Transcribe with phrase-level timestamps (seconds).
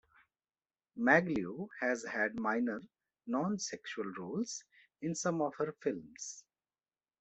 [0.97, 2.81] Maglio has had minor,
[3.27, 4.63] non-sexual roles
[5.03, 6.43] in some of her films.